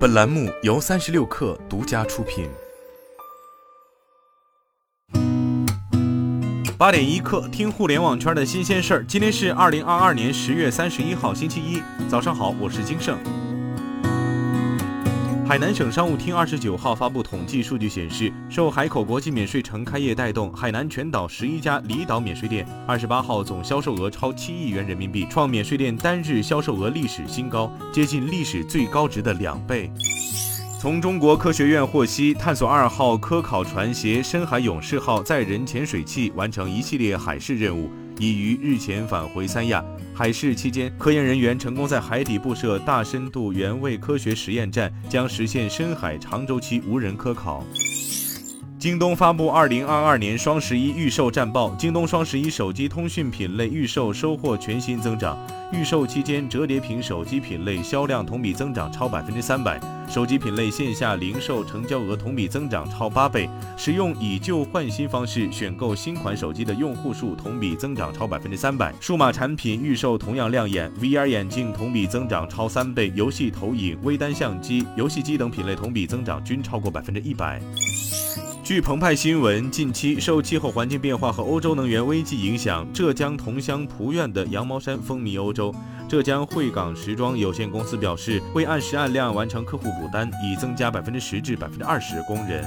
[0.00, 2.48] 本栏目由三十六氪独家出品。
[6.78, 9.04] 八点一刻，听互联网圈的新鲜事儿。
[9.04, 13.18] 今天是二零二二年十月三十一号，星期一，早上好，我是金盛。
[15.50, 29.90] 海南省商务厅二十九号发布统计数据显示，受海口国际免税城开业带动，海南全岛十一家离岛免税店二十八号总销售额超七亿元人民币，创免税店单日销售额历史新高，接近历史最高值的两倍。
[30.78, 39.84] 从中国科学院获悉，探索二号科考船携深海勇士号载人潜水器完成一系列海试任务，已于日前返回三亚。
[40.20, 47.64] 海试期间，科研人员成功在海底布设大深度原位科学实验站，将实现深海长周期无人科考。
[48.80, 55.38] 京东发布二零二二年双十一预售战报，京东双十一手机通讯品类预售收获全新增长。
[55.70, 68.94] 预售期间，折叠屏手机品类销量同比增长超百分之三百，手机品类线下零售成交额同比增长超八倍，使用以旧换新方式选购新款手机的用户数同比增长超百分之三百。
[68.98, 77.60] 数码产品预售同样亮眼，VR 眼镜同比增长超三倍，游戏投影、微单相机、游戏机等品类同比增长均超过百分之一百。
[78.62, 85.74] 据澎湃新闻，近期受气候环境变化和欧洲能源危机影响，浙江桐乡蒲院的羊毛衫风靡欧洲。
[86.08, 92.64] 浙江汇港时装有限公司表示，为按时按量完成客户补单，已增加百分之十至百分之二十工人。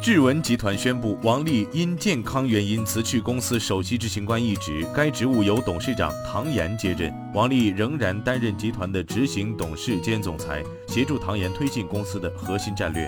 [0.00, 7.12] 智文集团宣布，王丽因健康原因辞去公司首席执行官一职，该职务由董事长唐岩接任。
[7.34, 13.06] 王丽仍然担任集团的执行董事兼总裁，协助唐岩推进公司的核心战略。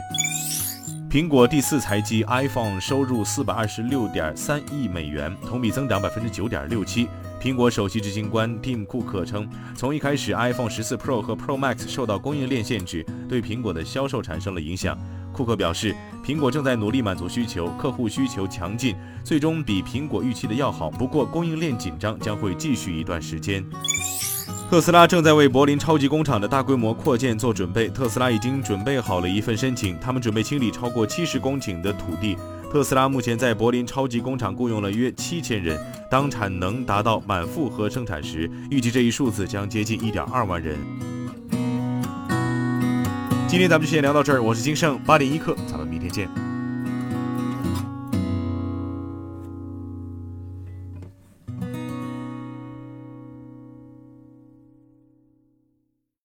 [1.17, 7.09] 苹果第四财季 iPhone 收入四百二十六点三亿美元，同比增长百分之九点六七。
[7.41, 14.95] 苹果首席执行官 Tim Cook 称，从一开始 iPhone 十四 Pro 和 Pro Max 受到供应链限制，对苹果的销售产生了影响。
[15.33, 18.95] 库克表示，苹果正在努力满足需求，客户需求强劲，
[19.25, 20.91] 最终比苹果预期的要好。
[20.91, 23.65] 不过，供应链紧张将会继续一段时间。
[24.69, 27.89] 特斯拉正在为柏林超级工厂的大规模扩建做准备。
[27.89, 32.37] 特斯拉已经准备好了一份申请，他们准备清理超过七十公顷的土地。
[32.71, 35.79] 特斯拉目前在柏林超级工厂雇佣了约七千人，
[36.11, 40.77] 当产能达到满负荷生产时，预计这一数字将接近一点二万人。
[43.47, 46.46] 今天咱们就先聊到这儿，我是金盛，八点一刻，咱们明天见。